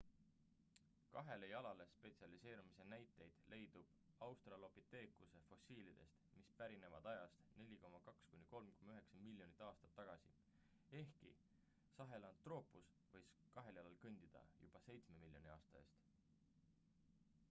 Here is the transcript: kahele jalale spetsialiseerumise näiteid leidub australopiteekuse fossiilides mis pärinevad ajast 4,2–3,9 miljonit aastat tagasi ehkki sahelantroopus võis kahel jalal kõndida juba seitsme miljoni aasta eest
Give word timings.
kahele 1.15 1.47
jalale 1.49 1.85
spetsialiseerumise 1.89 2.85
näiteid 2.93 3.35
leidub 3.53 3.91
australopiteekuse 4.27 5.41
fossiilides 5.49 6.15
mis 6.39 6.49
pärinevad 6.63 7.05
ajast 7.13 7.45
4,2–3,9 7.59 9.23
miljonit 9.29 9.61
aastat 9.67 9.95
tagasi 10.01 10.33
ehkki 11.03 11.35
sahelantroopus 11.99 12.91
võis 13.13 13.31
kahel 13.61 13.81
jalal 13.83 14.01
kõndida 14.09 14.45
juba 14.67 14.85
seitsme 14.91 15.21
miljoni 15.25 15.55
aasta 15.61 15.85
eest 15.85 16.11